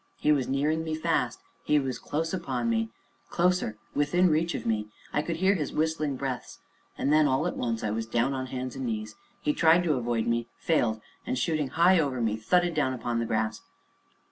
He 0.17 0.31
was 0.31 0.47
nearing 0.47 0.83
me 0.83 0.95
fast 0.95 1.41
he 1.63 1.77
was 1.77 1.99
close 1.99 2.33
upon 2.33 2.71
me 2.71 2.89
closer 3.29 3.77
within 3.93 4.31
reach 4.31 4.55
of 4.55 4.65
me. 4.65 4.87
I 5.13 5.21
could 5.21 5.35
hear 5.35 5.53
his 5.53 5.73
whistling 5.73 6.15
breaths, 6.15 6.57
and 6.97 7.13
then, 7.13 7.27
all 7.27 7.45
at 7.45 7.55
once, 7.55 7.83
I 7.83 7.91
was 7.91 8.07
down 8.07 8.33
on 8.33 8.47
hands 8.47 8.75
and 8.75 8.87
knees; 8.87 9.13
he 9.41 9.53
tried 9.53 9.83
to 9.83 9.93
avoid 9.93 10.25
me 10.25 10.47
failed, 10.57 11.01
and, 11.27 11.37
shooting 11.37 11.67
high 11.67 11.99
over 11.99 12.19
me, 12.19 12.35
thudded 12.35 12.73
down 12.73 12.95
upon 12.95 13.19
the 13.19 13.27
grass. 13.27 13.61